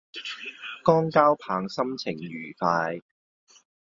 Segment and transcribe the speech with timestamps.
[0.83, 2.99] 江交棒心情愉快